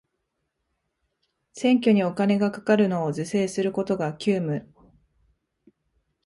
[1.53, 4.67] 選挙にお金がかかるのを是正することが急務